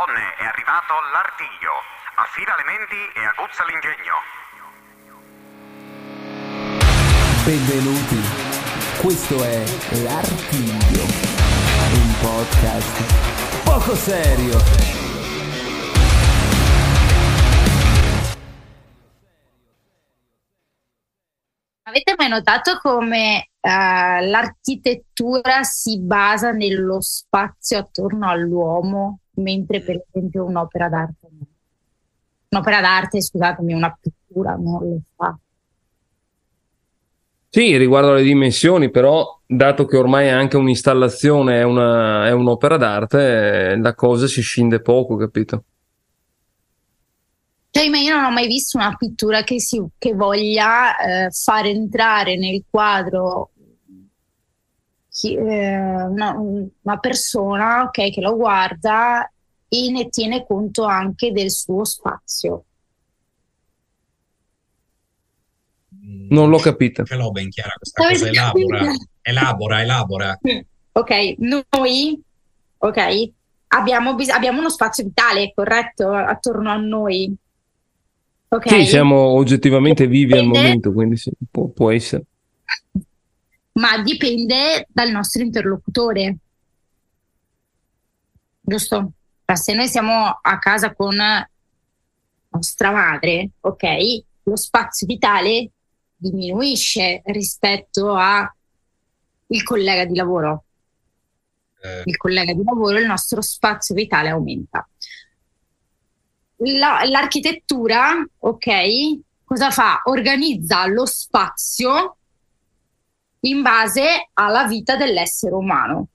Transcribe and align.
Donne, 0.00 0.34
è 0.38 0.44
arrivato 0.46 0.94
l'artiglio. 1.12 1.72
Affida 2.14 2.56
le 2.56 2.64
menti 2.64 2.96
e 3.12 3.20
aguzza 3.20 3.64
l'ingegno. 3.68 4.16
Benvenuti, 7.44 8.16
questo 8.98 9.44
è 9.44 9.62
L'Artiglio, 10.00 11.04
un 11.92 12.14
podcast 12.22 13.62
poco 13.62 13.94
serio. 13.94 14.56
Avete 21.82 22.14
mai 22.16 22.28
notato 22.30 22.78
come 22.78 23.50
uh, 23.60 23.68
l'architettura 23.68 25.62
si 25.62 25.98
basa 26.00 26.52
nello 26.52 27.02
spazio 27.02 27.78
attorno 27.78 28.30
all'uomo, 28.30 29.19
mentre 29.40 29.80
per 29.80 30.04
esempio 30.06 30.44
un'opera 30.44 30.88
d'arte 30.88 31.28
no? 31.30 31.46
Un'opera 32.50 32.80
d'arte, 32.80 33.22
scusatemi, 33.22 33.72
una 33.72 33.96
pittura 34.00 34.56
non 34.56 34.82
lo 34.82 35.00
fa. 35.14 35.38
Sì, 37.48 37.76
riguardo 37.76 38.10
alle 38.10 38.24
dimensioni, 38.24 38.90
però, 38.90 39.40
dato 39.46 39.84
che 39.84 39.96
ormai 39.96 40.26
è 40.26 40.30
anche 40.30 40.56
un'installazione, 40.56 41.60
è, 41.60 41.62
una, 41.62 42.26
è 42.26 42.32
un'opera 42.32 42.76
d'arte, 42.76 43.76
la 43.76 43.94
cosa 43.94 44.26
si 44.26 44.40
scinde 44.40 44.80
poco, 44.80 45.16
capito? 45.16 45.64
Cioè, 47.70 47.88
ma 47.88 47.98
io 47.98 48.16
non 48.16 48.24
ho 48.24 48.30
mai 48.32 48.48
visto 48.48 48.78
una 48.78 48.96
pittura 48.96 49.44
che, 49.44 49.60
si, 49.60 49.80
che 49.96 50.14
voglia 50.14 50.96
eh, 50.96 51.30
far 51.30 51.66
entrare 51.66 52.36
nel 52.36 52.64
quadro 52.68 53.50
chi, 55.10 55.34
eh, 55.34 55.76
una, 55.76 56.36
una, 56.36 56.98
persona 56.98 57.82
okay, 57.82 58.10
che 58.10 58.20
lo 58.20 58.36
guarda 58.36 59.30
e 59.68 59.90
ne 59.90 60.08
tiene 60.08 60.46
conto 60.46 60.84
anche 60.84 61.32
del 61.32 61.50
suo 61.50 61.84
spazio. 61.84 62.64
Non 66.28 66.48
l'ho 66.48 66.58
capita. 66.58 67.04
Ce 67.04 67.16
l'ho 67.16 67.30
ben 67.32 67.50
chiara 67.50 67.74
questa 67.76 68.06
cosa, 68.06 68.28
elabora, 68.28 68.94
elabora, 69.22 69.82
elabora. 69.82 70.38
Ok, 70.92 71.34
noi, 71.38 72.20
ok, 72.78 73.30
abbiamo, 73.68 74.14
bis- 74.14 74.30
abbiamo 74.30 74.60
uno 74.60 74.70
spazio 74.70 75.04
vitale, 75.04 75.52
corretto, 75.54 76.12
attorno 76.12 76.70
a 76.70 76.76
noi. 76.76 77.34
Okay. 78.48 78.84
Sì, 78.84 78.90
siamo 78.90 79.16
oggettivamente 79.16 80.06
vivi 80.08 80.36
al 80.36 80.46
momento, 80.46 80.92
quindi 80.92 81.16
sì, 81.16 81.30
può, 81.50 81.66
può 81.68 81.90
essere. 81.90 82.24
Ma 83.72 84.02
dipende 84.02 84.86
dal 84.88 85.10
nostro 85.10 85.42
interlocutore. 85.42 86.36
Giusto? 88.60 89.12
Se 89.52 89.74
noi 89.74 89.88
siamo 89.88 90.38
a 90.40 90.58
casa 90.58 90.94
con 90.94 91.16
nostra 92.50 92.90
madre, 92.90 93.50
ok, 93.60 93.84
lo 94.44 94.56
spazio 94.56 95.06
vitale 95.06 95.70
diminuisce 96.16 97.22
rispetto 97.26 98.14
al 98.14 98.48
collega 99.64 100.04
di 100.04 100.14
lavoro. 100.14 100.64
Eh. 101.82 102.02
Il 102.04 102.16
collega 102.16 102.52
di 102.52 102.62
lavoro, 102.62 102.98
il 102.98 103.06
nostro 103.06 103.40
spazio 103.40 103.94
vitale 103.94 104.28
aumenta. 104.28 104.86
La, 106.56 107.04
l'architettura, 107.04 108.22
ok, 108.38 108.68
cosa 109.44 109.70
fa? 109.70 110.02
Organizza 110.04 110.86
lo 110.86 111.06
spazio 111.06 112.18
in 113.40 113.62
base 113.62 114.30
alla 114.34 114.66
vita 114.66 114.96
dell'essere 114.96 115.54
umano. 115.54 116.08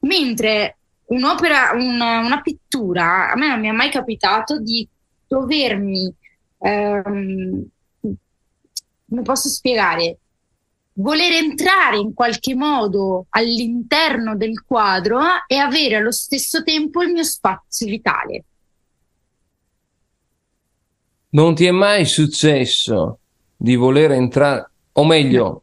Mentre 0.00 0.78
un'opera, 1.06 1.70
una, 1.74 2.20
una 2.20 2.40
pittura, 2.40 3.30
a 3.30 3.36
me 3.36 3.48
non 3.48 3.60
mi 3.60 3.68
è 3.68 3.72
mai 3.72 3.90
capitato 3.90 4.60
di 4.60 4.88
dovermi, 5.26 6.12
ehm, 6.58 7.66
come 8.00 9.22
posso 9.22 9.48
spiegare, 9.48 10.18
voler 10.94 11.32
entrare 11.32 11.98
in 11.98 12.12
qualche 12.12 12.54
modo 12.54 13.26
all'interno 13.30 14.36
del 14.36 14.64
quadro 14.64 15.20
e 15.46 15.56
avere 15.56 15.96
allo 15.96 16.12
stesso 16.12 16.62
tempo 16.62 17.02
il 17.02 17.12
mio 17.12 17.22
spazio 17.22 17.86
vitale. 17.86 18.44
Non 21.30 21.54
ti 21.54 21.66
è 21.66 21.70
mai 21.70 22.04
successo 22.06 23.18
di 23.54 23.76
voler 23.76 24.12
entrare, 24.12 24.70
o 24.92 25.04
meglio, 25.04 25.62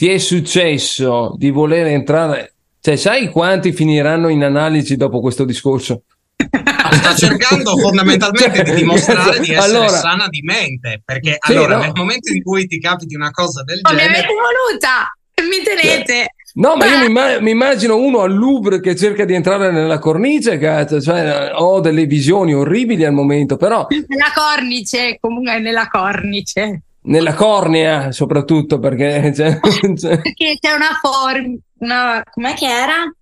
ti 0.00 0.08
è 0.08 0.16
successo 0.16 1.34
di 1.36 1.50
voler 1.50 1.88
entrare 1.88 2.54
cioè, 2.80 2.96
sai 2.96 3.28
quanti 3.28 3.70
finiranno 3.74 4.28
in 4.28 4.42
analisi 4.42 4.96
dopo 4.96 5.20
questo 5.20 5.44
discorso? 5.44 6.04
Sta 6.36 7.14
cercando 7.14 7.76
fondamentalmente 7.76 8.62
di 8.62 8.72
dimostrare 8.76 9.40
di 9.40 9.52
essere 9.52 9.76
allora, 9.76 9.88
sana 9.88 10.28
di 10.28 10.40
mente, 10.40 11.02
perché 11.04 11.36
sì, 11.38 11.52
allora 11.52 11.76
no. 11.76 11.82
nel 11.82 11.92
momento 11.94 12.32
in 12.32 12.42
cui 12.42 12.66
ti 12.66 12.80
capiti 12.80 13.14
una 13.14 13.30
cosa 13.30 13.62
del 13.62 13.80
oh, 13.82 13.90
genere... 13.90 14.08
Mi 14.08 14.14
avete 14.16 14.32
voluta, 14.32 15.14
mi 15.46 15.62
tenete! 15.62 16.34
No, 16.54 16.76
ma 16.76 16.86
io 16.86 17.06
mi, 17.06 17.42
mi, 17.42 17.50
immagino 17.50 17.96
uno 17.96 18.20
al 18.20 18.34
Louvre 18.34 18.80
che 18.80 18.96
cerca 18.96 19.26
di 19.26 19.34
entrare 19.34 19.70
nella 19.70 19.98
cornice, 19.98 20.56
cazzo, 20.56 21.02
cioè, 21.02 21.50
ho 21.52 21.80
delle 21.80 22.06
visioni 22.06 22.54
orribili 22.54 23.04
al 23.04 23.12
momento, 23.12 23.58
però... 23.58 23.86
Nella 23.90 24.32
cornice, 24.34 25.18
comunque 25.20 25.58
nella 25.58 25.88
cornice. 25.88 26.84
Nella 27.02 27.34
cornea, 27.34 28.12
soprattutto, 28.12 28.78
perché... 28.78 29.32
Cioè, 29.34 29.58
cioè... 29.96 30.20
Perché 30.20 30.58
c'è 30.60 30.72
una 30.72 30.98
forma 31.00 31.56
una, 31.80 32.22
com'è 32.30 32.54
che 32.54 32.66
era? 32.66 33.12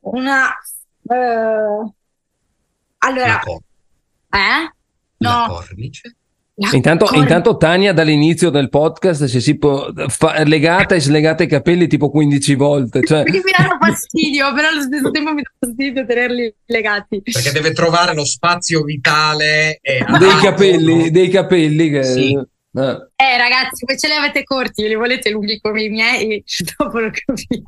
Una, 0.00 0.48
uh, 1.02 1.94
allora, 2.98 3.40
eh? 3.40 4.72
No. 5.18 5.30
La 5.30 5.46
cornice? 5.48 6.16
Intanto, 6.72 7.08
intanto, 7.14 7.56
Tania 7.56 7.92
dall'inizio 7.92 8.50
del 8.50 8.68
podcast 8.68 9.24
si, 9.24 9.40
si 9.40 9.58
può 9.58 9.90
fa, 10.06 10.44
legata 10.44 10.94
e 10.94 11.00
slegata 11.00 11.42
i 11.42 11.48
capelli 11.48 11.88
tipo 11.88 12.10
15 12.10 12.54
volte. 12.54 13.02
Cioè... 13.02 13.24
Perché 13.24 13.42
mi 13.42 13.50
danno 13.56 13.76
fastidio, 13.80 14.52
però 14.54 14.68
allo 14.68 14.82
stesso 14.82 15.10
tempo 15.10 15.32
mi 15.32 15.42
dà 15.42 15.50
fastidio 15.58 16.06
tenerli 16.06 16.54
legati. 16.66 17.22
Perché 17.22 17.50
deve 17.50 17.72
trovare 17.72 18.14
lo 18.14 18.24
spazio 18.24 18.82
vitale 18.82 19.80
dei 19.82 20.36
capelli, 20.40 21.10
dei 21.10 21.28
capelli 21.28 21.90
che... 21.90 22.04
Sì. 22.04 22.52
Eh. 22.74 23.08
eh. 23.16 23.38
ragazzi, 23.38 23.84
poi 23.84 23.98
ce 23.98 24.08
li 24.08 24.14
avete 24.14 24.42
corti, 24.42 24.86
li 24.86 24.94
volete 24.94 25.30
lunghi 25.30 25.60
come 25.60 25.84
i 25.84 25.88
miei? 25.88 26.44
Dopo 26.76 26.98
lo 26.98 27.10
capite. 27.10 27.62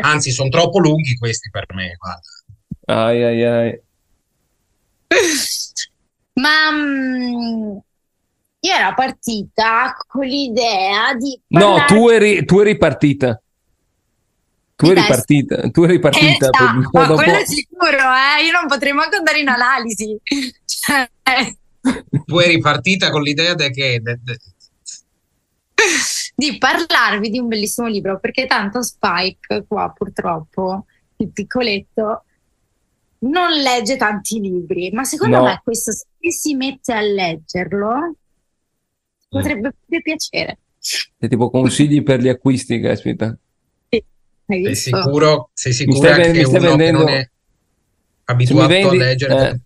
Anzi, 0.00 0.30
sono 0.32 0.48
troppo 0.50 0.78
lunghi 0.80 1.16
questi 1.16 1.50
per 1.50 1.66
me, 1.74 1.96
guarda. 1.96 3.06
Ai 3.06 3.24
ai 3.24 3.44
ai. 3.44 3.80
Ma 6.34 6.68
um, 6.70 7.80
io 8.60 8.72
ero 8.72 8.94
partita 8.94 9.96
con 10.06 10.24
l'idea 10.24 11.14
di... 11.14 11.40
Parlare... 11.48 11.80
No, 11.80 11.86
tu 11.86 12.08
eri, 12.08 12.44
tu 12.44 12.60
eri 12.60 12.76
partita. 12.76 13.40
Tu 14.76 14.86
eri 14.86 15.02
partita, 15.08 15.70
tu 15.70 15.82
eri 15.82 15.98
partita. 15.98 16.46
Eh, 16.46 16.88
ma 16.92 17.06
dopo... 17.06 17.14
quello 17.14 17.44
sicuro, 17.44 17.88
eh? 17.88 18.44
io 18.44 18.52
non 18.52 18.68
potrei 18.68 18.92
manco 18.92 19.16
andare 19.16 19.40
in 19.40 19.48
analisi. 19.48 20.16
Cioè, 20.64 21.08
tu 22.24 22.38
eri 22.38 22.58
partita 22.58 23.10
con 23.10 23.22
l'idea 23.22 23.54
de 23.54 23.70
che... 23.70 24.00
De, 24.00 24.18
de... 24.22 24.38
di 26.34 26.58
parlarvi 26.58 27.30
di 27.30 27.38
un 27.38 27.48
bellissimo 27.48 27.88
libro, 27.88 28.18
perché 28.20 28.46
tanto 28.46 28.82
Spike 28.82 29.64
qua 29.66 29.92
purtroppo, 29.96 30.86
il 31.16 31.30
piccoletto, 31.30 32.24
non 33.20 33.50
legge 33.50 33.96
tanti 33.96 34.40
libri, 34.40 34.90
ma 34.92 35.04
secondo 35.04 35.38
no. 35.38 35.44
me 35.44 35.60
questo 35.64 35.92
se 35.92 36.06
si 36.30 36.54
mette 36.54 36.92
a 36.92 37.00
leggerlo 37.00 38.14
potrebbe 39.28 39.68
mm. 39.68 40.00
piacere. 40.02 40.58
È 41.16 41.26
tipo 41.26 41.50
consigli 41.50 42.02
per 42.02 42.20
gli 42.20 42.28
acquisti, 42.28 42.80
caspita. 42.80 43.36
Sì, 43.88 44.04
sei 44.46 44.74
sicuro, 44.76 45.50
sei 45.52 45.72
sicuro 45.72 46.14
che 46.14 46.44
uno 46.44 46.60
vendendo... 46.60 46.76
che 46.76 46.90
non 46.90 47.08
è 47.08 47.30
abituato 48.24 48.68
vendi, 48.68 48.96
a 48.96 48.98
leggere... 48.98 49.50
Eh 49.50 49.60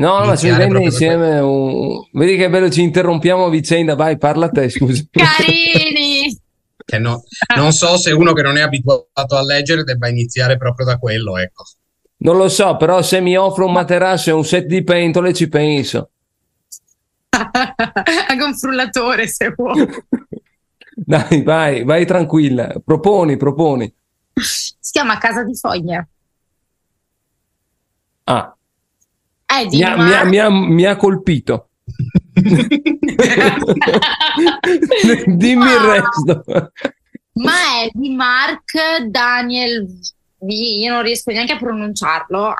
No, 0.00 0.24
ma 0.24 0.34
ci 0.34 0.48
vende 0.48 0.82
insieme 0.82 1.40
un... 1.40 2.08
Vedi 2.12 2.36
che 2.36 2.48
bello, 2.48 2.70
ci 2.70 2.80
interrompiamo 2.80 3.44
a 3.44 3.50
vicenda, 3.50 3.94
vai, 3.94 4.16
parla 4.16 4.46
a 4.46 4.48
te, 4.48 4.70
scusa. 4.70 5.04
Carini! 5.10 6.38
Che 6.90 6.98
no, 6.98 7.22
non 7.54 7.70
so 7.70 7.96
se 7.96 8.10
uno 8.10 8.32
che 8.32 8.42
non 8.42 8.56
è 8.56 8.62
abituato 8.62 9.36
a 9.36 9.44
leggere 9.44 9.84
debba 9.84 10.08
iniziare 10.08 10.56
proprio 10.56 10.86
da 10.86 10.98
quello, 10.98 11.38
ecco. 11.38 11.62
Non 12.16 12.36
lo 12.36 12.48
so, 12.48 12.76
però 12.76 13.00
se 13.00 13.20
mi 13.20 13.36
offro 13.36 13.66
un 13.66 13.72
materasso 13.72 14.30
e 14.30 14.32
un 14.32 14.44
set 14.44 14.66
di 14.66 14.82
pentole 14.82 15.32
ci 15.32 15.48
penso. 15.48 16.10
Anche 17.30 18.42
un 18.42 18.56
frullatore 18.56 19.28
se 19.28 19.52
vuoi. 19.54 19.86
Dai, 20.96 21.42
vai, 21.44 21.84
vai 21.84 22.04
tranquilla. 22.06 22.74
Proponi, 22.84 23.36
proponi. 23.36 23.94
Si 24.34 24.74
chiama 24.90 25.16
Casa 25.18 25.44
di 25.44 25.54
Foglia. 25.54 26.04
Ah, 28.24 28.56
eh, 29.58 29.66
mi, 29.68 29.82
ha, 29.82 29.96
mi, 29.96 30.12
ha, 30.12 30.24
mi, 30.24 30.38
ha, 30.38 30.48
mi, 30.50 30.84
ha, 30.84 30.96
colpito. 30.96 31.70
Dimmi 35.26 35.64
ma, 35.64 35.72
il 35.72 35.78
resto. 35.80 36.44
Ma 37.32 37.82
è 37.82 37.90
di 37.92 38.14
Mark 38.14 39.02
Daniel 39.08 39.86
V. 40.38 40.48
Io 40.48 40.92
non 40.92 41.02
riesco 41.02 41.32
neanche 41.32 41.54
a 41.54 41.58
pronunciarlo. 41.58 42.54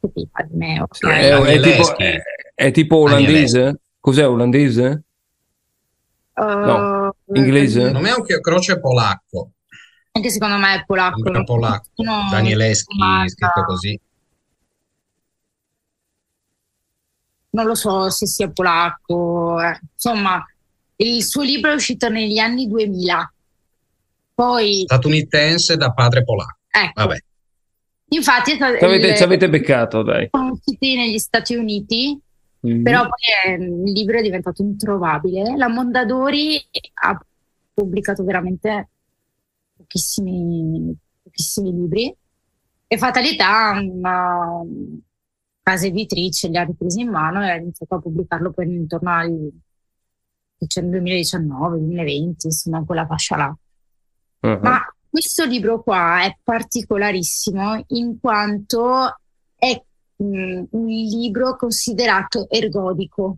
prima 0.00 0.30
di 0.48 0.56
me. 0.56 0.80
Okay. 0.80 1.22
Sì, 1.22 1.28
è, 1.28 1.38
è, 1.40 1.60
tipo, 1.60 1.96
è, 1.96 2.22
è, 2.54 2.70
tipo, 2.72 2.96
olandese? 2.96 3.80
Cos'è 4.00 4.26
olandese? 4.26 5.02
Uh, 6.34 6.42
no, 6.42 7.14
inglese? 7.34 7.80
Secondo 7.80 8.00
me 8.00 8.08
è 8.08 8.14
un 8.16 8.24
croce 8.40 8.80
polacco. 8.80 9.50
Anche 10.12 10.30
secondo 10.30 10.56
me 10.56 10.74
è 10.74 10.84
polacco. 10.84 11.32
È 11.32 11.44
polacco. 11.44 11.88
No, 11.96 12.28
Danieleschi, 12.30 12.96
scritto 13.26 13.64
così. 13.64 14.00
Non 17.52 17.66
lo 17.66 17.74
so 17.74 18.10
se 18.10 18.26
sia 18.26 18.50
polacco. 18.50 19.60
Eh. 19.60 19.78
Insomma, 19.92 20.44
il 20.96 21.22
suo 21.22 21.42
libro 21.42 21.70
è 21.70 21.74
uscito 21.74 22.08
negli 22.08 22.38
anni 22.38 22.68
2000. 22.68 23.32
Poi... 24.34 24.82
Statunitense 24.84 25.76
da 25.76 25.92
padre 25.92 26.24
polacco. 26.24 26.58
Ecco. 26.70 26.92
Vabbè. 26.94 27.16
Infatti, 28.08 28.52
ci 28.56 28.62
avete, 28.62 29.16
ci 29.16 29.22
avete 29.22 29.48
beccato, 29.48 30.02
dai. 30.02 30.28
Sono 30.30 30.52
usciti 30.52 30.96
negli 30.96 31.18
Stati 31.18 31.54
Uniti, 31.54 32.18
mm-hmm. 32.66 32.82
però 32.82 33.02
poi 33.02 33.54
il 33.58 33.92
libro 33.92 34.18
è 34.18 34.22
diventato 34.22 34.62
introvabile. 34.62 35.56
La 35.56 35.68
Mondadori 35.68 36.62
ha 37.02 37.18
pubblicato 37.72 38.22
veramente 38.24 38.88
pochissimi, 39.76 40.94
pochissimi 41.22 41.72
libri 41.72 42.14
e 42.86 42.98
Fatalità, 42.98 43.72
una 43.80 44.60
casa 45.62 45.86
editrice, 45.86 46.48
li 46.48 46.56
ha 46.56 46.64
ripresi 46.64 47.00
in 47.00 47.10
mano 47.10 47.42
e 47.42 47.50
ha 47.50 47.56
iniziato 47.56 47.94
a 47.94 48.00
pubblicarlo 48.00 48.50
poi 48.50 48.66
intorno 48.66 49.10
al 49.10 49.52
2019-2020, 50.58 52.34
insomma, 52.42 52.84
quella 52.84 53.06
fascia 53.06 53.36
là. 53.36 53.56
Uh-huh. 54.40 54.58
Ma 54.60 54.80
questo 55.08 55.44
libro 55.44 55.82
qua 55.82 56.22
è 56.22 56.36
particolarissimo 56.42 57.84
in 57.88 58.18
quanto 58.20 59.18
è 59.56 59.82
um, 60.16 60.66
un 60.70 60.86
libro 60.86 61.56
considerato 61.56 62.48
ergodico. 62.48 63.36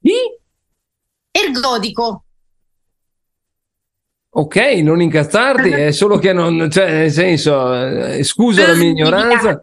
Sì? 0.00 0.12
Ergodico. 1.30 2.24
Ok, 4.34 4.56
non 4.56 5.02
incazzarti, 5.02 5.68
è 5.68 5.90
solo 5.90 6.16
che 6.18 6.32
non, 6.32 6.70
cioè, 6.70 6.90
nel 6.90 7.10
senso, 7.10 7.74
eh, 7.74 8.22
scusa 8.24 8.66
la 8.66 8.74
mia 8.74 8.88
ignoranza. 8.88 9.62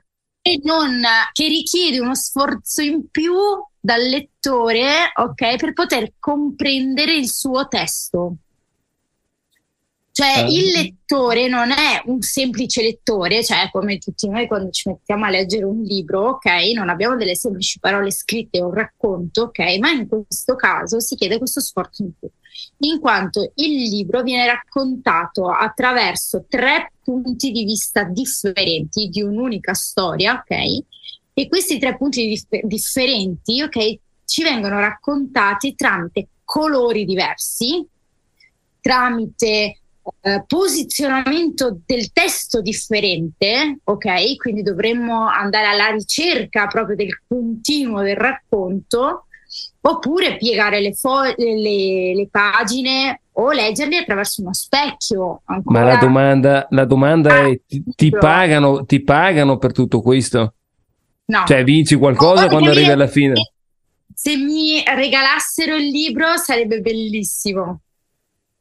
E 0.50 0.60
non, 0.64 1.04
che 1.32 1.48
richiede 1.48 2.00
uno 2.00 2.16
sforzo 2.16 2.82
in 2.82 3.08
più 3.12 3.36
dal 3.80 4.02
lettore, 4.02 5.12
ok, 5.14 5.58
per 5.58 5.74
poter 5.74 6.14
comprendere 6.18 7.14
il 7.14 7.30
suo 7.30 7.68
testo. 7.68 8.38
Cioè, 10.12 10.46
eh. 10.46 10.52
il 10.52 10.72
lettore 10.72 11.48
non 11.48 11.70
è 11.70 12.02
un 12.06 12.20
semplice 12.22 12.82
lettore, 12.82 13.44
cioè 13.44 13.70
come 13.72 14.00
tutti 14.00 14.28
noi 14.28 14.48
quando 14.48 14.72
ci 14.72 14.90
mettiamo 14.90 15.26
a 15.26 15.30
leggere 15.30 15.66
un 15.66 15.84
libro, 15.84 16.30
ok, 16.30 16.46
non 16.74 16.90
abbiamo 16.90 17.16
delle 17.16 17.36
semplici 17.36 17.78
parole 17.78 18.10
scritte 18.10 18.60
o 18.60 18.70
un 18.70 18.74
racconto, 18.74 19.44
ok, 19.44 19.78
ma 19.78 19.92
in 19.92 20.08
questo 20.08 20.56
caso 20.56 21.00
si 21.00 21.14
chiede 21.14 21.38
questo 21.38 21.62
sforzo 21.62 22.02
in 22.02 22.12
più, 22.18 22.28
in 22.80 23.00
quanto 23.00 23.52
il 23.56 23.90
libro 23.90 24.24
viene 24.24 24.46
raccontato 24.46 25.50
attraverso 25.50 26.46
tre 26.48 26.92
punti 27.04 27.52
di 27.52 27.64
vista 27.64 28.04
differenti 28.04 29.10
di 29.10 29.22
un'unica 29.22 29.74
storia, 29.74 30.34
ok? 30.34 30.84
E 31.34 31.48
questi 31.48 31.80
tre 31.80 31.98
punti 31.98 32.28
dif- 32.28 32.66
differenti, 32.66 33.62
ok, 33.62 34.00
ci 34.26 34.44
vengono 34.44 34.80
raccontati 34.80 35.76
tramite 35.76 36.28
colori 36.44 37.06
diversi, 37.06 37.86
tramite 38.82 39.80
eh, 40.22 40.44
posizionamento 40.48 41.80
del 41.86 42.12
testo 42.12 42.62
differente, 42.62 43.80
ok? 43.84 44.36
Quindi 44.38 44.64
dovremmo 44.64 45.28
andare 45.28 45.68
alla 45.68 45.90
ricerca 45.90 46.68
proprio 46.68 46.96
del 46.96 47.22
continuo 47.28 48.02
del 48.02 48.16
racconto, 48.16 49.26
oppure 49.82 50.38
piegare 50.38 50.82
le, 50.82 50.94
fo- 50.94 51.34
le, 51.36 52.14
le 52.16 52.28
pagine 52.30 53.22
o 53.34 53.52
leggerli 53.52 53.96
attraverso 53.98 54.42
uno 54.42 54.54
specchio. 54.54 55.42
Ancora. 55.46 55.80
Ma 55.80 55.86
la 55.86 55.98
domanda, 55.98 56.68
la 56.70 56.86
domanda 56.86 57.34
ah, 57.34 57.48
è: 57.48 57.60
ti, 57.66 57.84
ti, 57.96 58.10
pagano, 58.10 58.86
ti 58.86 59.02
pagano 59.02 59.58
per 59.58 59.72
tutto 59.72 60.02
questo? 60.02 60.54
No. 61.26 61.44
Cioè, 61.46 61.64
vinci 61.64 61.96
qualcosa 61.96 62.44
no, 62.44 62.50
quando 62.50 62.72
arrivi 62.72 62.90
alla 62.90 63.08
fine? 63.08 63.34
Se 64.14 64.36
mi 64.36 64.84
regalassero 64.84 65.76
il 65.76 65.88
libro 65.88 66.36
sarebbe 66.38 66.82
bellissimo. 66.82 67.82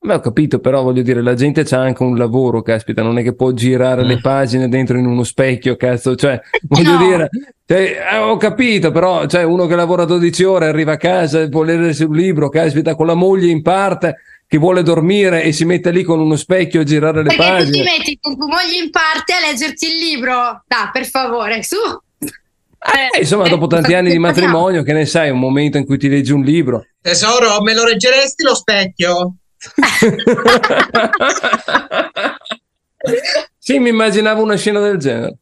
Beh, 0.00 0.14
ho 0.14 0.20
capito, 0.20 0.60
però 0.60 0.82
voglio 0.82 1.02
dire, 1.02 1.22
la 1.22 1.34
gente 1.34 1.64
c'ha 1.64 1.80
anche 1.80 2.04
un 2.04 2.16
lavoro, 2.16 2.62
caspita, 2.62 3.02
non 3.02 3.18
è 3.18 3.22
che 3.24 3.34
può 3.34 3.50
girare 3.50 4.04
mm. 4.04 4.06
le 4.06 4.20
pagine 4.20 4.68
dentro 4.68 4.96
in 4.96 5.06
uno 5.06 5.24
specchio, 5.24 5.74
cazzo, 5.74 6.14
cioè, 6.14 6.40
voglio 6.68 6.92
no. 6.92 6.98
dire, 6.98 7.30
cioè, 7.70 7.98
eh, 8.12 8.16
ho 8.16 8.38
capito, 8.38 8.90
però, 8.90 9.26
cioè, 9.26 9.42
uno 9.42 9.66
che 9.66 9.74
lavora 9.74 10.06
12 10.06 10.42
ore, 10.44 10.68
arriva 10.68 10.92
a 10.92 10.96
casa 10.96 11.42
e 11.42 11.48
vuole 11.48 11.76
leggersi 11.76 12.04
un 12.04 12.16
libro, 12.16 12.48
caspita, 12.48 12.94
con 12.94 13.04
la 13.04 13.12
moglie 13.12 13.50
in 13.50 13.60
parte, 13.60 14.22
che 14.46 14.56
vuole 14.56 14.82
dormire 14.82 15.42
e 15.42 15.52
si 15.52 15.66
mette 15.66 15.90
lì 15.90 16.02
con 16.02 16.18
uno 16.18 16.34
specchio 16.34 16.80
a 16.80 16.84
girare 16.84 17.22
le 17.22 17.28
Perché 17.28 17.42
pagine. 17.42 17.70
Perché 17.70 17.82
ti 17.82 17.98
metti 17.98 18.18
con 18.22 18.38
tua 18.38 18.46
moglie 18.46 18.82
in 18.82 18.90
parte 18.90 19.34
a 19.34 19.40
leggerti 19.46 19.86
il 19.86 19.98
libro? 19.98 20.62
Dai, 20.66 20.88
per 20.90 21.04
favore, 21.04 21.62
su! 21.62 21.76
Eh, 22.16 23.18
insomma, 23.20 23.44
eh, 23.44 23.50
dopo 23.50 23.66
tanti 23.66 23.92
anni 23.92 24.12
di 24.12 24.18
matrimonio, 24.18 24.82
che 24.82 24.94
ne 24.94 25.04
sai, 25.04 25.28
un 25.28 25.38
momento 25.38 25.76
in 25.76 25.84
cui 25.84 25.98
ti 25.98 26.08
leggi 26.08 26.32
un 26.32 26.40
libro. 26.40 26.86
Tesoro, 27.02 27.60
me 27.60 27.74
lo 27.74 27.84
leggeresti 27.84 28.44
lo 28.44 28.54
specchio? 28.54 29.34
sì, 33.58 33.78
mi 33.78 33.90
immaginavo 33.90 34.42
una 34.42 34.56
scena 34.56 34.80
del 34.80 34.96
genere. 34.96 35.36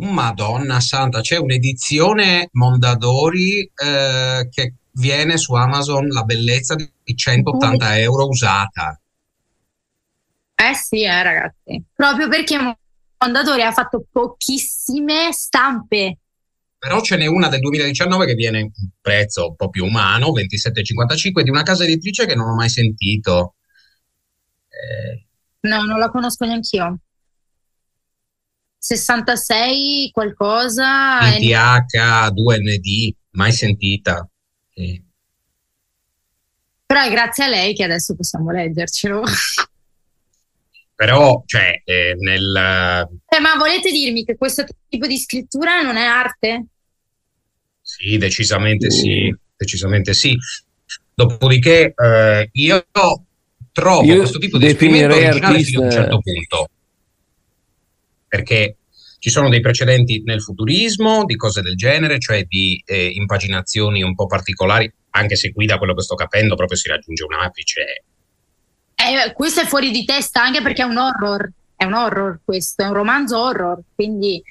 Madonna 0.00 0.80
santa, 0.80 1.20
c'è 1.20 1.36
un'edizione 1.36 2.48
Mondadori 2.52 3.60
eh, 3.60 4.48
che 4.50 4.74
viene 4.92 5.36
su 5.36 5.54
Amazon 5.54 6.08
la 6.08 6.22
bellezza 6.22 6.74
di 6.74 6.88
180 7.14 7.98
euro 7.98 8.26
usata. 8.26 9.00
Eh 10.54 10.74
sì, 10.74 11.02
eh, 11.02 11.22
ragazzi, 11.22 11.82
proprio 11.94 12.28
perché 12.28 12.56
Mondadori 13.18 13.62
ha 13.62 13.72
fatto 13.72 14.04
pochissime 14.10 15.32
stampe 15.32 16.18
però 16.84 17.00
ce 17.00 17.16
n'è 17.16 17.24
una 17.24 17.48
del 17.48 17.60
2019 17.60 18.26
che 18.26 18.34
viene 18.34 18.60
un 18.60 18.70
prezzo 19.00 19.48
un 19.48 19.56
po' 19.56 19.70
più 19.70 19.86
umano, 19.86 20.32
27,55, 20.32 21.40
di 21.40 21.48
una 21.48 21.62
casa 21.62 21.84
editrice 21.84 22.26
che 22.26 22.34
non 22.34 22.50
ho 22.50 22.54
mai 22.54 22.68
sentito. 22.68 23.54
Eh... 24.68 25.26
No, 25.60 25.82
non 25.84 25.98
la 25.98 26.10
conosco 26.10 26.44
neanche 26.44 26.76
io. 26.76 26.98
66 28.86 30.10
qualcosa. 30.12 31.20
ITH, 31.38 32.32
2ND, 32.34 33.14
mai 33.30 33.50
sentita. 33.50 34.28
Sì. 34.74 35.02
Però 36.84 37.00
è 37.02 37.10
grazie 37.10 37.44
a 37.44 37.48
lei 37.48 37.72
che 37.72 37.84
adesso 37.84 38.14
possiamo 38.14 38.50
leggercelo. 38.50 39.22
Però, 40.94 41.42
cioè, 41.46 41.80
eh, 41.82 42.14
nel... 42.18 43.08
Eh, 43.26 43.40
ma 43.40 43.56
volete 43.56 43.90
dirmi 43.90 44.22
che 44.22 44.36
questo 44.36 44.66
tipo 44.86 45.06
di 45.06 45.16
scrittura 45.16 45.80
non 45.80 45.96
è 45.96 46.04
arte? 46.04 46.66
Sì, 47.80 48.18
decisamente 48.18 48.90
sì, 48.90 49.34
decisamente 49.56 50.12
sì. 50.12 50.36
Dopodiché 51.14 51.94
eh, 51.96 52.50
io 52.52 52.86
trovo 53.72 54.04
io 54.04 54.18
questo 54.18 54.38
tipo 54.38 54.58
di 54.58 54.66
esperimento 54.66 55.14
originale 55.14 55.62
fino 55.62 55.80
a 55.80 55.84
un 55.84 55.90
certo 55.90 56.18
punto. 56.18 56.68
Perché 58.34 58.78
ci 59.20 59.30
sono 59.30 59.48
dei 59.48 59.60
precedenti 59.60 60.22
nel 60.24 60.42
futurismo 60.42 61.24
di 61.24 61.36
cose 61.36 61.62
del 61.62 61.76
genere, 61.76 62.18
cioè 62.18 62.42
di 62.44 62.82
eh, 62.84 63.06
impaginazioni 63.06 64.02
un 64.02 64.14
po' 64.14 64.26
particolari, 64.26 64.92
anche 65.10 65.36
se 65.36 65.52
qui 65.52 65.66
da 65.66 65.78
quello 65.78 65.94
che 65.94 66.02
sto 66.02 66.16
capendo 66.16 66.56
proprio 66.56 66.76
si 66.76 66.88
raggiunge 66.88 67.24
un 67.24 67.34
apice. 67.34 68.04
Eh, 68.96 69.32
questo 69.34 69.60
è 69.60 69.66
fuori 69.66 69.90
di 69.90 70.04
testa 70.04 70.42
anche 70.42 70.62
perché 70.62 70.82
è 70.82 70.86
un 70.86 70.96
horror, 70.96 71.50
è 71.76 71.84
un 71.84 71.94
horror 71.94 72.40
questo, 72.44 72.82
è 72.82 72.86
un 72.86 72.94
romanzo 72.94 73.38
horror, 73.38 73.80
quindi... 73.94 74.42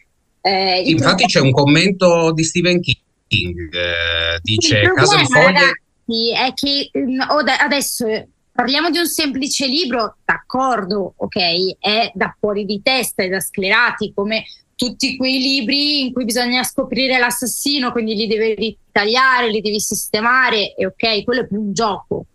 Eh, 0.42 0.82
Infatti 0.86 1.25
c'è 1.25 1.40
un 1.40 1.52
commento 1.52 2.32
di 2.34 2.44
Stephen 2.44 2.80
King 2.82 3.74
eh, 3.74 4.40
dice 4.42 4.82
Casa 4.94 5.18
di 5.18 5.25
Foglie 5.25 5.46
ragazzi, 5.46 6.34
è 6.34 6.54
che 6.54 6.90
mm, 6.98 7.20
adesso 7.60 8.06
parliamo 8.53 8.91
di 8.91 9.00
un 9.00 9.07
semplice 9.07 9.65
libro 9.65 10.17
d'accordo 10.24 11.15
ok 11.17 11.77
è 11.79 12.12
da 12.13 12.36
fuori 12.39 12.65
di 12.65 12.81
testa 12.83 13.24
è 13.24 13.27
da 13.27 13.39
sclerati 13.39 14.13
come 14.13 14.45
tutti 14.75 15.17
quei 15.17 15.39
libri 15.39 16.05
in 16.05 16.13
cui 16.13 16.24
bisogna 16.24 16.63
scoprire 16.63 17.17
l'assassino 17.17 17.91
quindi 17.91 18.15
li 18.15 18.27
devi 18.27 18.53
ritagliare 18.53 19.50
li 19.50 19.62
devi 19.62 19.79
sistemare 19.79 20.75
e 20.75 20.86
ok 20.86 21.24
quello 21.24 21.41
è 21.41 21.48
più 21.48 21.60
un 21.60 21.74
gioco. 21.74 22.25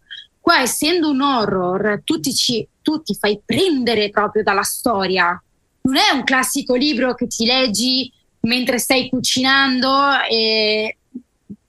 Qua 0.40 0.62
essendo 0.62 1.10
un 1.10 1.20
horror 1.20 2.00
tu 2.04 2.20
ti, 2.20 2.34
ci, 2.34 2.66
tu 2.80 3.02
ti 3.02 3.14
fai 3.14 3.40
prendere 3.44 4.08
proprio 4.10 4.42
dalla 4.42 4.62
storia. 4.62 5.40
Non 5.82 5.96
è 5.96 6.10
un 6.14 6.24
classico 6.24 6.74
libro 6.74 7.14
che 7.14 7.26
ti 7.26 7.44
leggi 7.44 8.10
mentre 8.40 8.78
stai 8.78 9.08
cucinando 9.10 10.22
e 10.28 10.96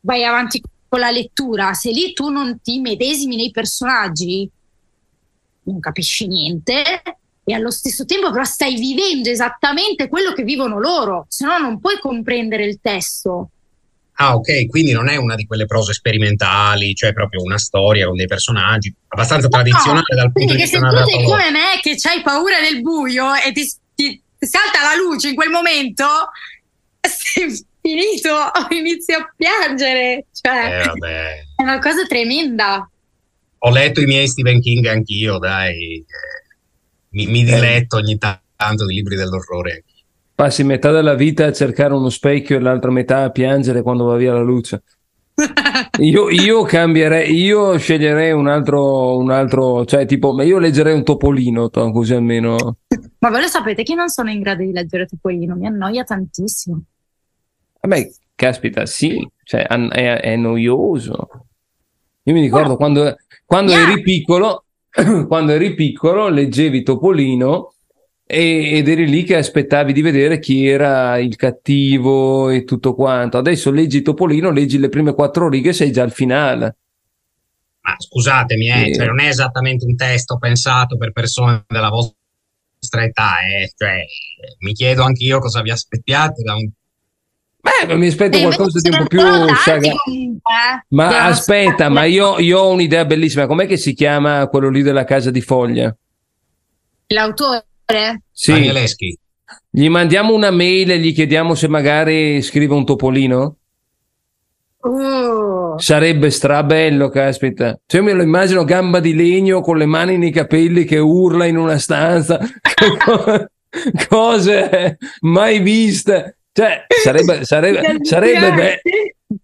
vai 0.02 0.24
avanti 0.24 0.62
con 0.90 1.00
la 1.00 1.12
lettura, 1.12 1.74
se 1.74 1.92
lì 1.92 2.12
tu 2.14 2.30
non 2.30 2.60
ti 2.62 2.80
medesimi 2.80 3.36
nei 3.36 3.52
personaggi, 3.52 4.50
non 5.64 5.80
capisci 5.80 6.28
niente 6.28 7.02
e 7.44 7.54
allo 7.54 7.72
stesso 7.72 8.06
tempo 8.06 8.32
però 8.32 8.44
stai 8.44 8.76
vivendo 8.76 9.30
esattamente 9.30 10.08
quello 10.08 10.34
che 10.34 10.44
vivono 10.44 10.80
loro, 10.80 11.26
se 11.30 11.46
no 11.46 11.58
non 11.58 11.80
puoi 11.80 12.00
comprendere 12.00 12.66
il 12.66 12.80
testo. 12.82 13.52
Ah, 14.22 14.36
ok, 14.36 14.68
quindi 14.68 14.92
non 14.92 15.08
è 15.08 15.16
una 15.16 15.36
di 15.36 15.46
quelle 15.46 15.66
prose 15.66 15.94
sperimentali, 15.94 16.94
cioè 16.94 17.14
proprio 17.14 17.42
una 17.42 17.58
storia 17.58 18.06
con 18.06 18.18
dei 18.18 18.28
personaggi 18.28 18.94
abbastanza 19.08 19.48
no, 19.48 19.54
tradizionale 19.54 20.16
dal 20.16 20.32
punto 20.34 20.54
di 20.54 20.62
vista 20.62 20.80
narrativo. 20.80 21.08
Se 21.08 21.24
tu 21.24 21.30
sei 21.30 21.30
come 21.30 21.52
me 21.52 21.80
che 21.82 21.98
hai 22.10 22.22
paura 22.22 22.60
del 22.60 22.82
buio 22.82 23.34
e 23.36 23.54
ti, 23.54 23.64
ti, 23.96 24.22
ti 24.38 24.46
salta 24.46 24.82
la 24.82 24.96
luce 25.02 25.30
in 25.30 25.36
quel 25.36 25.50
momento, 25.50 26.06
sei 27.00 27.66
finito, 27.90 28.30
inizi 28.76 29.14
a 29.14 29.32
piangere. 29.36 30.26
Cioè, 30.32 30.84
eh, 30.86 31.46
è 31.56 31.62
una 31.62 31.80
cosa 31.80 32.06
tremenda. 32.08 32.90
Ho 33.60 33.72
letto 33.72 34.02
i 34.02 34.06
miei 34.06 34.28
Stephen 34.28 34.62
King 34.62 34.86
anch'io, 34.86 35.38
dai. 35.38 36.06
Mi, 37.10 37.26
mi 37.26 37.44
diletto 37.44 37.98
ogni 37.98 38.18
tanto 38.18 38.86
di 38.86 38.94
libri 38.94 39.16
dell'orrore. 39.16 39.84
Passi 40.36 40.64
metà 40.64 40.92
della 40.92 41.16
vita 41.16 41.48
a 41.48 41.52
cercare 41.52 41.94
uno 41.94 42.10
specchio 42.10 42.56
e 42.56 42.60
l'altra 42.62 42.92
metà 42.92 43.24
a 43.24 43.30
piangere 43.30 43.82
quando 43.82 44.06
va 44.06 44.16
via 44.16 44.34
la 44.34 44.42
luce. 44.42 44.84
io, 46.00 46.30
io, 46.30 46.64
cambierei, 46.64 47.34
io 47.34 47.78
sceglierei 47.78 48.32
un 48.32 48.48
altro, 48.48 49.18
un 49.18 49.32
altro, 49.32 49.86
cioè 49.86 50.06
tipo, 50.06 50.34
ma 50.34 50.44
io 50.44 50.58
leggerei 50.58 50.94
un 50.94 51.04
Topolino, 51.04 51.70
così 51.70 52.14
almeno. 52.14 52.78
Ma 53.20 53.30
voi 53.30 53.42
lo 53.42 53.48
sapete 53.48 53.84
che 53.84 53.96
non 53.96 54.10
sono 54.10 54.30
in 54.30 54.40
grado 54.42 54.64
di 54.64 54.72
leggere 54.72 55.06
Topolino, 55.06 55.56
mi 55.56 55.68
annoia 55.68 56.04
tantissimo. 56.04 56.84
Vabbè, 57.90 58.08
caspita, 58.36 58.86
sì, 58.86 59.28
cioè, 59.44 59.66
è, 59.66 60.20
è 60.20 60.36
noioso. 60.36 61.28
Io 62.24 62.34
mi 62.34 62.42
ricordo 62.42 62.74
oh. 62.74 62.78
quando, 62.78 63.16
quando 63.46 63.72
yeah. 63.72 63.90
eri 63.90 64.04
piccolo, 64.04 64.66
quando 65.28 65.54
eri 65.54 65.74
piccolo, 65.74 66.30
leggevi 66.30 66.84
Topolino 66.84 67.74
ed 68.32 68.88
eri 68.88 69.10
lì 69.10 69.24
che 69.24 69.38
aspettavi 69.38 69.92
di 69.92 70.04
vedere 70.04 70.38
chi 70.38 70.68
era 70.68 71.18
il 71.18 71.36
cattivo 71.36 72.50
e 72.52 72.64
tutto 72.64 72.94
quanto. 72.94 73.40
Adesso 73.40 73.72
leggi 73.72 74.04
Topolino, 74.04 74.52
leggi 74.52 74.78
le 74.78 74.90
prime 74.90 75.16
quattro 75.16 75.50
righe 75.50 75.70
e 75.70 75.74
sei 75.74 75.92
già 75.92 76.04
al 76.04 76.12
finale. 76.12 76.78
Ma 77.82 77.96
scusatemi, 77.98 78.70
eh, 78.70 78.90
e... 78.90 78.94
cioè 78.94 79.08
non 79.08 79.20
è 79.20 79.28
esattamente 79.30 79.86
un 79.86 79.96
testo 79.96 80.38
pensato 80.38 80.96
per 80.96 81.12
persone 81.12 81.64
della 81.68 81.90
vostra 81.90 83.04
età, 83.04 83.40
eh. 83.40 83.72
cioè, 83.76 84.06
mi 84.60 84.74
chiedo 84.74 85.02
anch'io 85.02 85.40
cosa 85.40 85.64
vi 85.64 85.72
aspettiate 85.72 86.44
da 86.44 86.54
un 86.54 86.70
Beh, 87.62 87.96
mi 87.96 88.08
aspetto 88.08 88.38
e 88.38 88.42
qualcosa 88.42 88.80
di 88.80 88.90
un 88.90 88.98
po' 89.00 89.08
più 89.08 89.20
saga. 89.56 89.92
Ma 90.90 91.08
Devo 91.08 91.22
aspetta, 91.22 91.90
ma 91.90 92.06
io, 92.06 92.40
io, 92.40 92.60
ho 92.60 92.72
un'idea 92.72 93.06
bellissima. 93.06 93.48
Com'è 93.48 93.68
che 93.68 93.78
si 93.78 93.94
chiama 93.94 94.48
quello 94.48 94.70
lì 94.70 94.82
della 94.82 95.04
casa 95.04 95.30
di 95.30 95.42
foglia? 95.42 95.96
L'autore? 97.08 97.66
Sì. 98.32 98.52
Danieleschi. 98.52 99.18
Gli 99.70 99.90
mandiamo 99.90 100.34
una 100.34 100.52
mail 100.52 100.92
e 100.92 101.00
gli 101.00 101.14
chiediamo 101.14 101.54
se 101.56 101.68
magari 101.68 102.42
scrive 102.42 102.74
un 102.74 102.86
topolino? 102.86 103.56
Uh. 104.82 105.78
Sarebbe 105.78 106.30
strabello, 106.30 107.10
caspita. 107.10 107.78
Cioè, 107.86 108.02
me 108.02 108.14
lo 108.14 108.24
immagino 108.24 108.64
gamba 108.64 109.00
di 109.00 109.14
legno 109.14 109.62
con 109.62 109.78
le 109.78 109.86
mani 109.86 110.18
nei 110.18 110.32
capelli 110.32 110.86
che 110.86 110.98
urla 110.98 111.46
in 111.46 111.58
una 111.58 111.78
stanza. 111.78 112.40
Cose 114.08 114.98
mai 115.22 115.60
viste. 115.60 116.39
Cioè, 116.52 116.86
sarebbe, 117.04 117.46
sarebbe, 117.46 117.98
sarebbe, 118.02 118.54
be- 118.54 118.82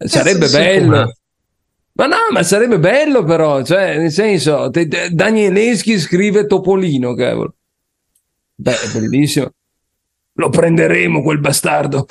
sarebbe 0.08 0.48
bello. 0.50 1.14
Ma 1.94 2.08
no, 2.08 2.18
ma 2.32 2.44
sarebbe 2.44 2.78
bello 2.78 3.24
però, 3.24 3.64
cioè, 3.64 3.98
nel 3.98 4.12
senso, 4.12 4.70
te, 4.70 4.88
te, 4.88 5.10
Danieleschi 5.12 5.98
scrive 5.98 6.46
Topolino, 6.46 7.14
cavolo. 7.14 7.54
Beh, 8.56 8.82
è 8.82 8.88
bellissimo. 8.92 9.52
Lo 10.34 10.50
prenderemo 10.50 11.22
quel 11.22 11.40
bastardo. 11.40 12.06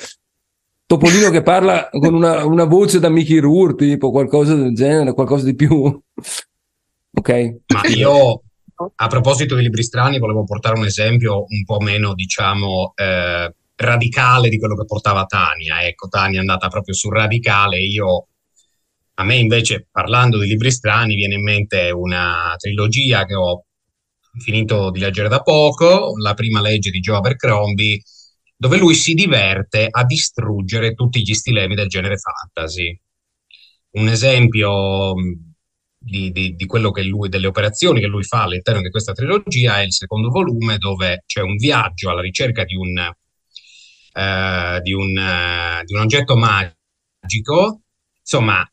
Topolino 0.87 1.29
che 1.29 1.43
parla 1.43 1.89
con 1.91 2.15
una, 2.15 2.45
una 2.45 2.63
voce 2.63 2.99
da 2.99 3.09
Mickey 3.09 3.37
Rourke, 3.37 3.85
tipo 3.85 4.09
qualcosa 4.09 4.55
del 4.55 4.73
genere, 4.73 5.13
qualcosa 5.13 5.45
di 5.45 5.53
più. 5.53 6.01
ok. 7.13 7.55
Ma 7.67 7.81
io, 7.87 8.41
a 8.95 9.07
proposito 9.07 9.55
di 9.55 9.61
libri 9.61 9.83
strani, 9.83 10.17
volevo 10.17 10.43
portare 10.45 10.79
un 10.79 10.85
esempio 10.85 11.45
un 11.47 11.63
po' 11.63 11.79
meno, 11.79 12.15
diciamo, 12.15 12.93
eh, 12.95 13.53
radicale 13.75 14.49
di 14.49 14.57
quello 14.57 14.75
che 14.75 14.85
portava 14.85 15.25
Tania. 15.25 15.85
Ecco, 15.85 16.07
Tania 16.07 16.37
è 16.37 16.41
andata 16.41 16.67
proprio 16.67 16.93
sul 16.93 17.13
radicale. 17.13 17.79
Io, 17.79 18.27
a 19.15 19.23
me 19.23 19.35
invece, 19.35 19.87
parlando 19.91 20.39
di 20.39 20.47
libri 20.47 20.71
strani, 20.71 21.15
viene 21.15 21.35
in 21.35 21.43
mente 21.43 21.91
una 21.91 22.55
trilogia 22.57 23.25
che 23.25 23.35
ho 23.35 23.65
finito 24.39 24.91
di 24.91 24.99
leggere 24.99 25.29
da 25.29 25.41
poco, 25.41 26.13
la 26.17 26.33
prima 26.33 26.61
legge 26.61 26.89
di 26.89 26.99
Joe 26.99 27.17
Abercrombie, 27.17 28.01
dove 28.57 28.77
lui 28.77 28.95
si 28.95 29.13
diverte 29.13 29.87
a 29.89 30.03
distruggere 30.05 30.93
tutti 30.93 31.21
gli 31.21 31.33
stilemi 31.33 31.75
del 31.75 31.87
genere 31.87 32.15
fantasy. 32.17 32.99
Un 33.91 34.07
esempio 34.09 35.13
di, 35.97 36.31
di, 36.31 36.55
di, 36.55 36.65
quello 36.65 36.91
che 36.91 37.03
lui, 37.03 37.29
delle 37.29 37.47
operazioni 37.47 37.99
che 37.99 38.07
lui 38.07 38.23
fa 38.23 38.43
all'interno 38.43 38.81
di 38.81 38.89
questa 38.89 39.13
trilogia 39.13 39.79
è 39.79 39.83
il 39.83 39.93
secondo 39.93 40.29
volume 40.29 40.77
dove 40.77 41.23
c'è 41.25 41.41
un 41.41 41.55
viaggio 41.55 42.09
alla 42.09 42.21
ricerca 42.21 42.63
di 42.65 42.75
un, 42.75 42.93
uh, 44.15 44.81
di 44.81 44.93
un, 44.93 45.15
uh, 45.15 45.83
di 45.83 45.93
un 45.93 46.01
oggetto 46.01 46.35
magico. 46.35 47.81
Insomma, 48.19 48.67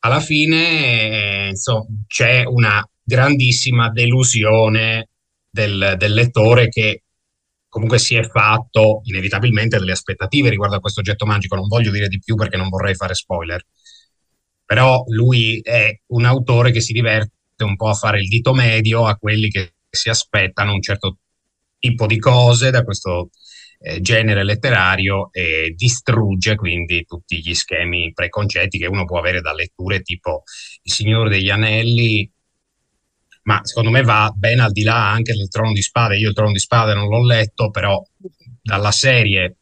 alla 0.00 0.20
fine 0.20 1.46
eh, 1.46 1.48
insomma, 1.50 1.86
c'è 2.06 2.44
una 2.44 2.84
grandissima 3.02 3.90
delusione 3.90 5.08
del, 5.48 5.94
del 5.98 6.12
lettore 6.12 6.68
che 6.68 7.04
comunque 7.68 7.98
si 7.98 8.16
è 8.16 8.24
fatto 8.28 9.00
inevitabilmente 9.04 9.78
delle 9.78 9.92
aspettative 9.92 10.50
riguardo 10.50 10.76
a 10.76 10.80
questo 10.80 11.00
oggetto 11.00 11.26
magico. 11.26 11.54
Non 11.54 11.68
voglio 11.68 11.90
dire 11.90 12.08
di 12.08 12.18
più 12.18 12.34
perché 12.34 12.56
non 12.56 12.68
vorrei 12.68 12.94
fare 12.94 13.14
spoiler. 13.14 13.64
Però 14.64 15.04
lui 15.08 15.60
è 15.60 16.00
un 16.08 16.24
autore 16.24 16.70
che 16.70 16.80
si 16.80 16.92
diverte 16.92 17.64
un 17.64 17.76
po' 17.76 17.88
a 17.88 17.94
fare 17.94 18.20
il 18.20 18.28
dito 18.28 18.52
medio 18.54 19.06
a 19.06 19.16
quelli 19.16 19.50
che 19.50 19.74
si 19.88 20.08
aspettano 20.08 20.72
un 20.72 20.82
certo 20.82 21.18
tipo 21.78 22.06
di 22.06 22.18
cose 22.18 22.70
da 22.70 22.82
questo 22.82 23.30
eh, 23.82 24.00
genere 24.00 24.44
letterario 24.44 25.30
e 25.32 25.74
distrugge 25.76 26.54
quindi 26.54 27.04
tutti 27.04 27.40
gli 27.40 27.54
schemi 27.54 28.12
preconcetti 28.12 28.78
che 28.78 28.86
uno 28.86 29.04
può 29.04 29.18
avere 29.18 29.40
da 29.40 29.52
letture 29.52 30.02
tipo 30.02 30.44
Il 30.82 30.92
Signore 30.92 31.30
degli 31.30 31.50
Anelli 31.50 32.30
ma 33.44 33.60
secondo 33.64 33.90
me 33.90 34.02
va 34.02 34.32
ben 34.36 34.60
al 34.60 34.72
di 34.72 34.82
là 34.82 35.10
anche 35.10 35.32
del 35.34 35.48
Trono 35.48 35.72
di 35.72 35.82
Spade. 35.82 36.16
Io 36.16 36.28
il 36.28 36.34
Trono 36.34 36.52
di 36.52 36.58
Spade 36.58 36.94
non 36.94 37.08
l'ho 37.08 37.24
letto, 37.24 37.70
però 37.70 38.00
dalla 38.62 38.92
serie 38.92 39.56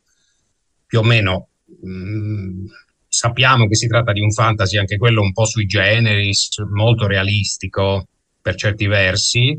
più 0.86 0.98
o 0.98 1.02
meno 1.02 1.48
mh, 1.80 1.90
mm, 1.90 2.66
sappiamo 3.08 3.66
che 3.66 3.76
si 3.76 3.86
tratta 3.86 4.12
di 4.12 4.20
un 4.20 4.30
fantasy, 4.30 4.76
anche 4.76 4.98
quello 4.98 5.22
un 5.22 5.32
po' 5.32 5.46
sui 5.46 5.66
generis, 5.66 6.58
molto 6.70 7.06
realistico 7.06 8.06
per 8.40 8.54
certi 8.54 8.86
versi, 8.86 9.58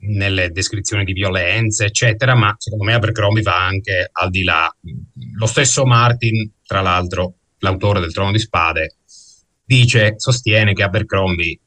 nelle 0.00 0.50
descrizioni 0.50 1.04
di 1.04 1.12
violenze, 1.12 1.86
eccetera, 1.86 2.34
ma 2.34 2.54
secondo 2.58 2.84
me 2.84 2.94
Abercrombie 2.94 3.42
va 3.42 3.64
anche 3.64 4.08
al 4.10 4.30
di 4.30 4.44
là. 4.44 4.72
Lo 5.36 5.46
stesso 5.46 5.84
Martin, 5.84 6.50
tra 6.64 6.80
l'altro, 6.80 7.34
l'autore 7.58 8.00
del 8.00 8.12
Trono 8.12 8.32
di 8.32 8.38
Spade, 8.38 8.96
dice, 9.64 10.14
sostiene 10.16 10.72
che 10.72 10.82
Abercrombie 10.82 11.58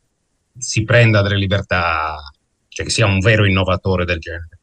si 0.57 0.83
prenda 0.83 1.21
delle 1.21 1.38
libertà, 1.38 2.15
cioè 2.67 2.85
che 2.85 2.91
sia 2.91 3.05
un 3.05 3.19
vero 3.19 3.45
innovatore 3.45 4.05
del 4.05 4.19
genere. 4.19 4.60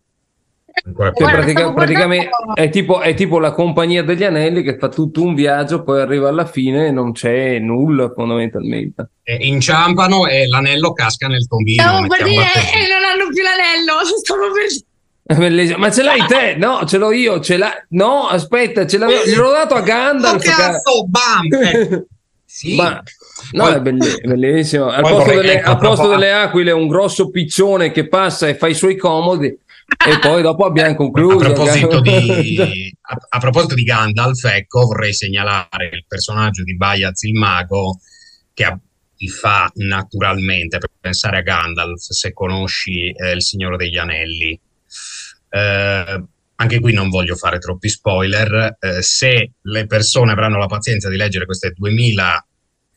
Cioè, 0.82 1.12
pratica, 1.12 1.72
praticamente 1.72 2.30
è 2.54 2.68
tipo, 2.70 3.00
è 3.00 3.14
tipo, 3.14 3.38
la 3.38 3.52
compagnia 3.52 4.02
degli 4.02 4.24
anelli 4.24 4.62
che 4.62 4.78
fa 4.78 4.88
tutto 4.88 5.22
un 5.22 5.34
viaggio, 5.34 5.82
poi 5.82 6.00
arriva 6.00 6.28
alla 6.28 6.46
fine 6.46 6.86
e 6.86 6.90
non 6.90 7.12
c'è 7.12 7.58
nulla 7.58 8.12
fondamentalmente. 8.14 9.10
E 9.22 9.36
inciampano 9.40 10.26
e 10.26 10.46
l'anello 10.46 10.92
casca 10.92 11.28
nel 11.28 11.46
tombino. 11.46 11.82
Stavo 11.82 12.06
per 12.06 12.22
dire, 12.24 12.34
e 12.34 12.88
non 12.88 13.04
hanno 13.04 13.28
più 13.32 13.42
l'anello. 13.42 14.04
Stavo 14.22 14.40
per 14.52 15.36
Bellissimo. 15.36 15.78
Ma 15.78 15.90
ce 15.90 16.02
l'hai 16.02 16.24
te? 16.26 16.54
No, 16.56 16.86
ce 16.86 16.96
l'ho 16.96 17.12
io. 17.12 17.40
Ce 17.40 17.58
l'ha... 17.58 17.70
No, 17.90 18.28
aspetta, 18.28 18.86
ce 18.86 18.96
l'avevo. 18.96 19.24
Gliel'ho 19.26 19.50
dato 19.50 19.74
a 19.74 19.82
Gandalf. 19.82 20.42
Oh, 20.42 20.50
cazzo, 20.50 21.06
bam! 21.06 22.06
sì. 22.46 22.76
Ma 22.76 23.02
No, 23.52 23.64
poi, 23.64 23.74
è 23.74 23.80
bellissimo. 24.26 24.88
Al 24.88 25.02
posto, 25.02 25.34
delle, 25.34 25.52
ecco, 25.54 25.70
al 25.70 25.78
posto 25.78 26.08
delle, 26.08 26.32
aquile, 26.32 26.72
un 26.72 26.88
grosso 26.88 27.30
piccione 27.30 27.90
che 27.92 28.08
passa 28.08 28.48
e 28.48 28.54
fa 28.54 28.66
i 28.66 28.74
suoi 28.74 28.96
comodi. 28.96 29.56
E 29.88 30.18
poi 30.18 30.42
dopo 30.42 30.66
abbiamo 30.66 30.94
concluso. 30.94 31.38
A 31.38 31.52
proposito, 31.52 32.00
di, 32.00 32.94
a, 33.00 33.16
a 33.28 33.38
proposito 33.38 33.74
di 33.74 33.82
Gandalf, 33.84 34.44
ecco, 34.44 34.84
vorrei 34.84 35.14
segnalare 35.14 35.90
il 35.92 36.04
personaggio 36.06 36.62
di 36.62 36.76
Bayaz 36.76 37.22
il 37.22 37.32
mago 37.32 37.98
che 38.52 38.76
ti 39.16 39.28
fa 39.28 39.70
naturalmente 39.76 40.78
pensare 41.00 41.38
a 41.38 41.42
Gandalf 41.42 42.00
se 42.00 42.32
conosci 42.32 43.10
eh, 43.10 43.32
il 43.32 43.42
Signore 43.42 43.76
degli 43.76 43.96
Anelli. 43.96 44.60
Eh, 45.50 46.24
anche 46.60 46.80
qui 46.80 46.92
non 46.92 47.08
voglio 47.08 47.34
fare 47.34 47.58
troppi 47.58 47.88
spoiler. 47.88 48.76
Eh, 48.78 49.02
se 49.02 49.52
le 49.60 49.86
persone 49.86 50.32
avranno 50.32 50.58
la 50.58 50.66
pazienza 50.66 51.08
di 51.08 51.16
leggere 51.16 51.46
queste 51.46 51.72
2000 51.74 52.42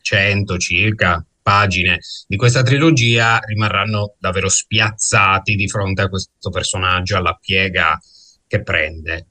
100 0.02 0.58
circa 0.58 1.24
pagine 1.42 1.98
di 2.26 2.36
questa 2.36 2.62
trilogia 2.62 3.38
rimarranno 3.38 4.14
davvero 4.18 4.48
spiazzati 4.48 5.54
di 5.54 5.68
fronte 5.68 6.02
a 6.02 6.08
questo 6.08 6.50
personaggio, 6.50 7.16
alla 7.16 7.36
piega 7.40 7.98
che 8.46 8.62
prende. 8.62 9.26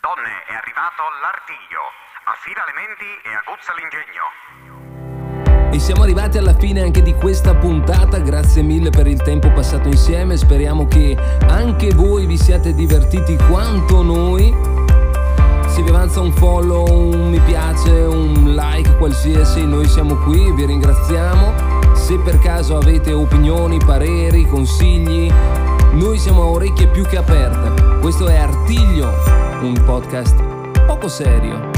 Donne, 0.00 0.44
è 0.48 0.54
arrivato 0.54 1.02
l'artiglio. 1.22 1.80
Affida 2.24 2.64
le 2.66 2.72
menti 2.74 3.10
e 3.24 3.34
aguzza 3.34 3.72
l'ingegno. 3.74 5.70
E 5.72 5.78
siamo 5.78 6.02
arrivati 6.02 6.36
alla 6.36 6.54
fine 6.54 6.82
anche 6.82 7.02
di 7.02 7.14
questa 7.14 7.54
puntata, 7.54 8.18
grazie 8.18 8.62
mille 8.62 8.90
per 8.90 9.06
il 9.06 9.22
tempo 9.22 9.50
passato 9.52 9.88
insieme, 9.88 10.36
speriamo 10.36 10.86
che 10.86 11.16
anche 11.48 11.94
voi 11.94 12.26
vi 12.26 12.36
siate 12.36 12.74
divertiti 12.74 13.36
quanto 13.36 14.02
noi 14.02 14.81
se 15.72 15.82
vi 15.82 15.88
avanza 15.88 16.20
un 16.20 16.30
follow, 16.32 16.86
un 16.86 17.30
mi 17.30 17.40
piace, 17.40 17.90
un 17.90 18.54
like 18.54 18.94
qualsiasi, 18.98 19.64
noi 19.64 19.88
siamo 19.88 20.16
qui, 20.16 20.52
vi 20.52 20.66
ringraziamo. 20.66 21.94
Se 21.94 22.18
per 22.18 22.38
caso 22.40 22.76
avete 22.76 23.14
opinioni, 23.14 23.78
pareri, 23.78 24.46
consigli, 24.46 25.32
noi 25.92 26.18
siamo 26.18 26.42
a 26.42 26.46
orecchie 26.46 26.88
più 26.88 27.04
che 27.04 27.16
aperte. 27.16 28.00
Questo 28.00 28.26
è 28.26 28.36
Artiglio, 28.36 29.10
un 29.62 29.82
podcast 29.86 30.36
poco 30.86 31.08
serio. 31.08 31.71